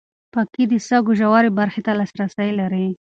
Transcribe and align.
ټېکنالوژي 0.33 0.63
د 0.71 0.73
سږو 0.87 1.11
ژورې 1.19 1.49
برخې 1.59 1.81
ته 1.85 1.91
لاسرسی 1.99 2.49
لري. 2.59 2.87